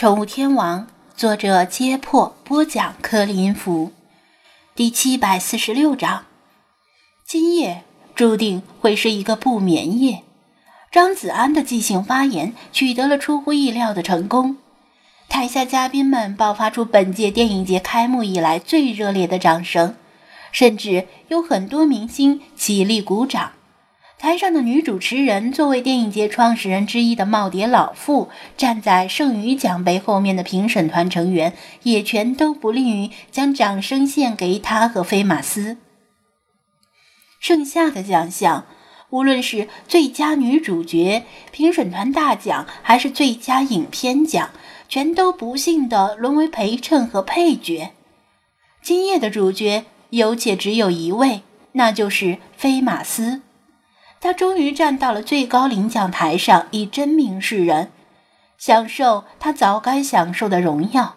[0.00, 3.92] 宠物天王，作者：揭破，播讲：克林福，
[4.74, 6.24] 第七百四十六章。
[7.26, 7.84] 今夜
[8.14, 10.22] 注定会是一个不眠夜。
[10.90, 14.56] 张子安的即兴发言取得了出乎意料的成功，
[15.28, 19.96] 台下嘉宾们爆发出本届电影节开幕以来最热烈的掌声，
[20.50, 23.52] 甚至有很多明星起立鼓掌。
[24.20, 31.54] 台上的女主持人，作为电影节创始人之一的耄耋老妇，站在剩余奖杯后面的评审团成员，
[31.84, 35.78] 也全都不吝于将掌声献给她和菲马斯。
[37.38, 38.66] 剩下的奖项，
[39.08, 44.50] 无论是最佳女主角、评审团大奖，还是最佳影片奖，
[44.86, 47.92] 全都不幸的沦为陪衬和配角。
[48.82, 51.40] 今夜的主角有且只有一位，
[51.72, 53.40] 那就是菲马斯。
[54.20, 57.90] 他终于站到了最高领奖台上，以真名示人，
[58.58, 61.14] 享受他早该享受的荣耀。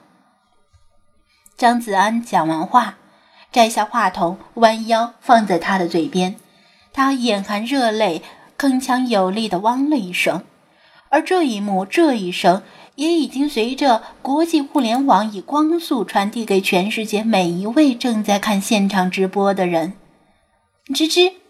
[1.57, 2.97] 张子安讲完话，
[3.51, 6.35] 摘下话筒，弯腰放在他的嘴边，
[6.93, 8.23] 他眼含热泪，
[8.57, 10.43] 铿锵有力地汪了一声。
[11.09, 12.63] 而这一幕，这一声，
[12.95, 19.93] 也已经随着国际互联网以光速传递给全世界每一位正在看现场直播的人。
[20.87, 21.42] 吱吱。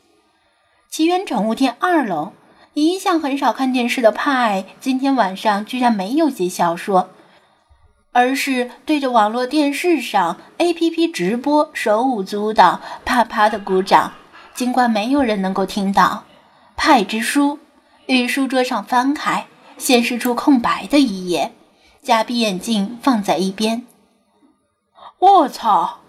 [0.94, 2.34] 奇缘宠物店二楼，
[2.76, 7.10] 一向很少看电视的派，今天晚上居然没有写小说，
[8.12, 14.14] 而是对着网络电视上 APP 直播，手舞足蹈，啪啪的鼓掌。
[14.54, 16.26] 尽管没有人能够听到，
[16.78, 17.58] 派之书
[18.06, 19.48] 与书桌上翻开，
[19.80, 21.54] 显示出空白的一页，
[22.04, 23.88] 假鼻眼镜放在一边。
[25.18, 26.02] 我操！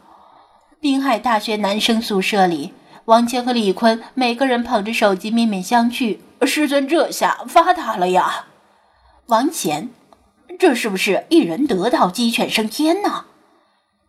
[0.78, 2.74] 滨海大学男生宿舍里。
[3.06, 6.18] 王谦和李坤每个人捧着手机面面相觑。
[6.46, 8.46] 师尊这下发达了呀！
[9.26, 9.90] 王谦，
[10.58, 13.24] 这是不是一人得道鸡犬升天呢？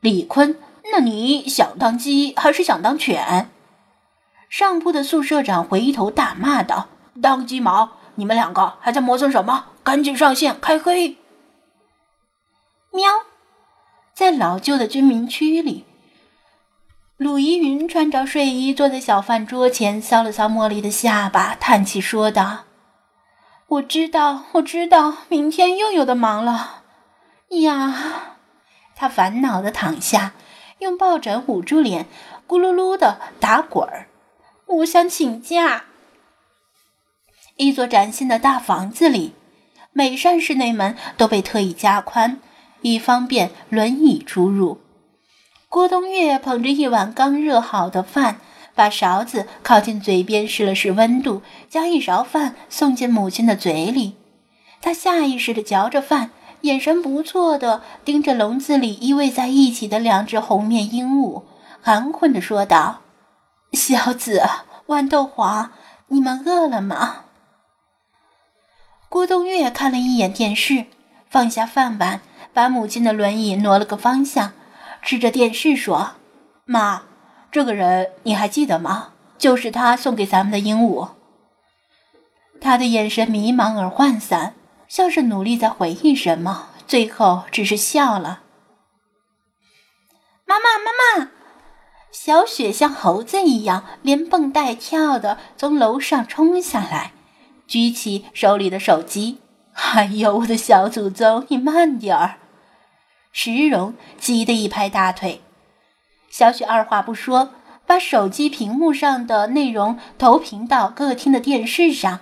[0.01, 0.57] 李坤，
[0.91, 3.49] 那你想当鸡还是想当犬？
[4.49, 6.89] 上铺的宿舍长回头大骂道
[7.21, 7.91] ：“当鸡毛！
[8.15, 9.65] 你们两个还在磨蹭什么？
[9.83, 11.17] 赶紧上线开黑！”
[12.91, 13.09] 喵，
[14.13, 15.85] 在老旧的居民区里。
[17.17, 22.65] 鲁依云穿着睡衣坐在小饭桌前，搔了搔茉莉的下巴，叹气说道
[23.67, 26.83] ：“我知道，我知道，明天又有的忙了。”
[27.61, 28.35] 呀，
[28.97, 30.33] 他烦恼的躺下，
[30.79, 32.05] 用抱枕捂住脸，
[32.45, 34.07] 咕噜噜的打滚儿。
[34.65, 35.85] 我想请假。
[37.55, 39.33] 一座崭新的大房子里，
[39.93, 42.41] 每扇室内门都被特意加宽，
[42.81, 44.81] 以方便轮椅出入。
[45.75, 48.37] 郭冬月捧着一碗刚热好的饭，
[48.75, 54.15] 把勺子靠近嘴边试了试温度，将一勺饭送进母亲的嘴里。
[54.81, 56.29] 他下意识地嚼着饭，
[56.61, 61.43] 眼神不错地盯着笼子里依偎在一起的两只红面鹦鹉，
[61.81, 63.01] 含混地说道
[63.73, 64.41] ：“小子，
[64.87, 65.71] 豌豆黄，
[66.07, 67.25] 你们饿了吗？”
[69.11, 70.85] 郭冬月看了一眼电视，
[71.29, 72.21] 放下饭碗，
[72.53, 74.53] 把母亲的轮椅挪了个方向。
[75.05, 76.13] 指着电视说
[76.65, 77.03] ：“妈，
[77.51, 79.13] 这个人你还记得吗？
[79.37, 81.09] 就是他送给咱们的鹦鹉。”
[82.59, 84.55] 他的眼神迷茫而涣散，
[84.87, 88.41] 像是努力在回忆什么，最后只是笑了。
[90.47, 91.29] 妈妈，妈妈！
[92.11, 97.11] 小雪像猴子一样连蹦带跳的从楼上冲下来，
[97.67, 99.39] 举起手里的手机。
[99.93, 102.37] “哎呦，我的小祖宗，你慢点儿！”
[103.37, 105.41] 石荣急得一拍大腿，
[106.29, 107.51] 小雪二话不说，
[107.85, 112.21] 把手机屏幕上的内容投屏到客厅的电视上。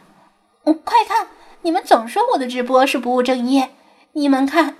[0.63, 1.28] 快看，
[1.62, 3.69] 你们总说我的直播是不务正业，
[4.13, 4.75] 你们看，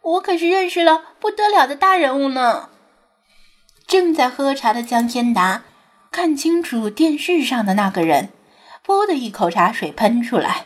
[0.00, 2.70] 我可是认识了不得了的大人物呢。
[3.86, 5.64] 正在喝茶的江天达
[6.10, 8.30] 看清楚电视上的那个人，
[8.86, 10.64] 噗的一口茶水喷出来。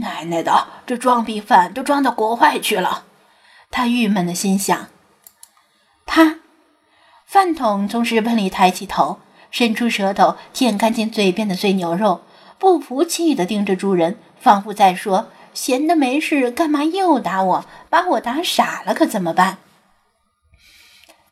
[0.00, 3.02] 奶奶的，这装逼犯都装到国外去了。
[3.70, 4.88] 他郁闷的心想
[6.06, 6.36] ：“啪！”
[7.26, 9.20] 饭桶从食盆里抬起头，
[9.50, 12.22] 伸出舌头舔干净嘴边的碎牛肉，
[12.58, 17.64] 不服气的盯着主人，仿佛在说：“闲的没事，干嘛又打我？
[17.90, 19.58] 把我打傻了可怎么办？”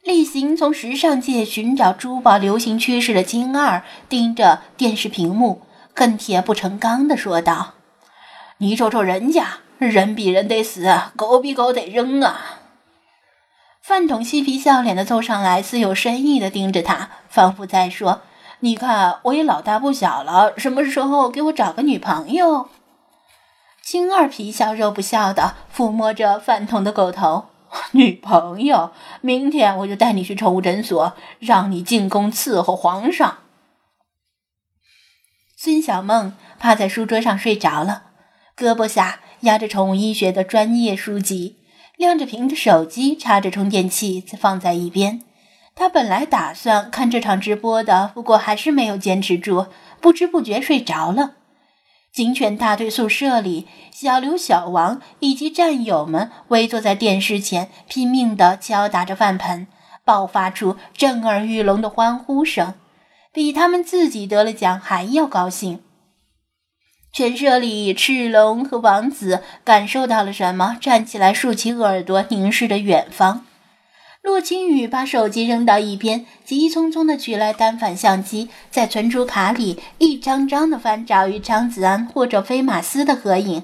[0.05, 5.63] 例行从时尚界寻找珠宝流行趋势的金二盯着电视屏幕，
[5.97, 7.75] 恨铁不成钢的说道
[8.59, 10.87] ：“你瞅瞅人家。”人比人得死，
[11.17, 12.61] 狗比狗得扔啊！
[13.83, 18.23] 饭桶嬉皮笑脸的凑上来，似有深意的盯着他，仿佛在说
[18.61, 22.69] ：“你看，我也老大不小了，什么时候给我找个女朋友？”
[23.85, 27.51] 青儿皮笑肉不笑的抚摸着饭桶的狗头。
[27.93, 33.39] 女朋友，明天我就带你去宠物诊所，让你进宫伺候皇上。
[35.57, 38.05] 孙小梦趴在书桌上睡着了，
[38.57, 41.57] 胳膊下压着宠物医学的专业书籍，
[41.97, 45.23] 亮着屏的手机插着充电器放在一边。
[45.75, 49.67] 他本来打算看这场直播的，不过还是没有坚持住，
[50.01, 51.33] 不知不觉睡着了。
[52.13, 59.67] 警犬大队宿舍里，小刘、小王以及战友们围坐在电视前，拼命地敲打着饭盆，
[60.03, 62.73] 爆发出震耳欲聋的欢呼声，
[63.35, 65.83] 比他们自己得了奖还要高兴。
[67.17, 73.47] 犬舍里，赤龙和王子感受到了什么，站起来，竖起耳朵，凝视着远方。
[74.21, 83.63] 洛青雨把手机扔到一边，急匆匆地取来单反相机，在存储卡里一张张地翻找与张子安或者飞马斯的合影。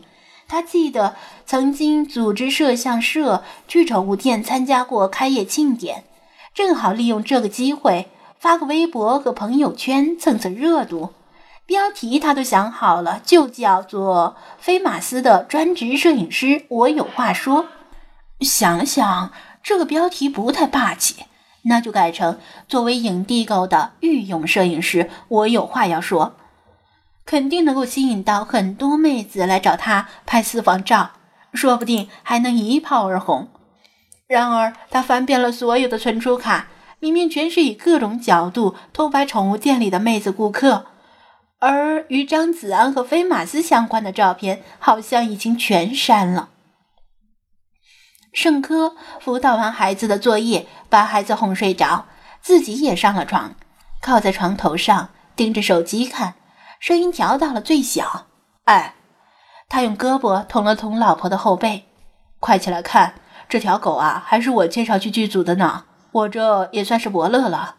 [0.48, 1.14] 他记得
[1.44, 6.04] 曾经组织摄像社去宠物店参加过开业庆典，
[6.54, 8.08] 正好利用这个机会
[8.38, 11.10] 发个微博和朋友圈蹭蹭热度。
[11.66, 17.66] 标题他都想好了，就叫做“飞马斯的专职摄影师”，我有话说。
[18.40, 19.32] 想想。
[19.64, 21.24] 这个标题不太霸气，
[21.66, 26.34] 那就改成作为影帝狗的御用摄影师，我有话要说，
[27.24, 31.12] 肯定能够吸引到很多妹子来找他拍私房照，
[31.54, 33.50] 说不定还能一炮而红。
[34.26, 36.66] 然而，他翻遍了所有的存储卡，
[36.98, 40.86] 里面全是以各种角度偷拍宠物店里的妹子顾客，
[41.62, 46.48] 而与张子安和飞马斯相关的照片，好像已经全删了。
[48.32, 52.06] 盛科辅导完孩子的作业，把孩子哄睡着，
[52.40, 53.54] 自己也上了床，
[54.00, 56.34] 靠在床头上盯着手机看，
[56.80, 58.26] 声音调到了最小。
[58.64, 58.96] 哎，
[59.68, 61.84] 他用胳膊捅了捅老婆的后背，
[62.40, 63.14] 快起来看，
[63.48, 67.76] 这条狗啊，还是我介绍去剧组的呢，我这也算是伯乐了。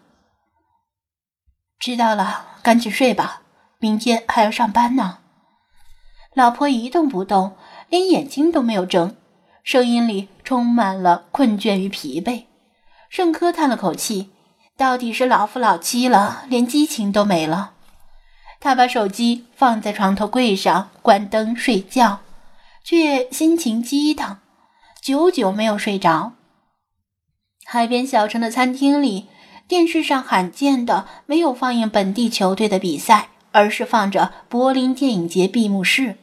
[1.78, 3.42] 知道了，赶紧睡吧，
[3.84, 5.18] 明天还要上班呢。
[6.34, 7.58] 老婆一动不动，
[7.90, 9.18] 连眼睛都没有睁。
[9.62, 12.46] 声音里充满了困倦与疲惫。
[13.10, 14.30] 盛科叹了口气，
[14.78, 17.74] 到底是老夫老妻了，连激情都没了。
[18.62, 22.20] 他把手机放在床头柜上，关灯睡觉，
[22.86, 24.40] 却心情激荡，
[25.02, 26.32] 久久没有睡着。
[27.66, 29.28] 海边小城的餐厅里，
[29.68, 36.18] 电视上罕见的没有放映本地球队的比赛，而是放着柏林电影节闭幕式。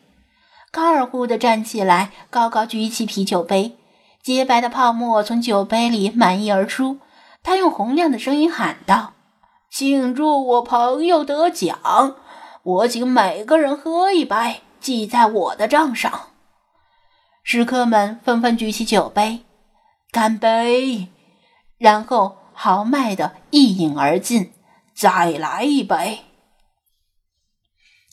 [0.71, 3.77] 高尔忽地站起来，高高举起啤酒杯，
[4.23, 6.99] 洁白的泡沫从酒杯里满溢而出。
[7.43, 9.15] 他用洪亮的声音喊道
[9.71, 12.17] ：“庆祝我朋友得奖！
[12.63, 16.29] 我请每个人喝一杯，记在我的账上。”
[17.43, 19.41] 食客们纷纷举起酒杯，
[20.13, 21.09] 干杯！
[21.79, 24.53] 然后豪迈地一饮而尽，
[24.95, 26.21] 再来一杯。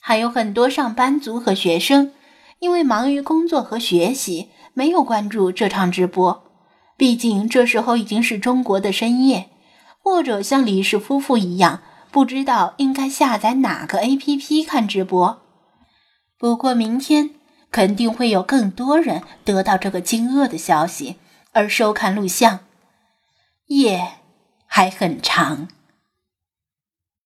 [0.08, 2.14] 还有很多上班族和学生。
[2.60, 6.46] 因为忙于工作和学习，没有关注这场直播。
[6.96, 9.50] 毕竟这时候已经是中国的深夜，
[10.02, 15.42] 或者像李氏夫妇一样，不知道应该下载哪个 APP 看直播。
[16.40, 17.32] 不过明天
[17.70, 21.18] 肯定会有更多人得到这个惊愕的消息，
[21.52, 22.62] 而收看录像。
[23.68, 24.14] 夜
[24.66, 25.68] 还很长。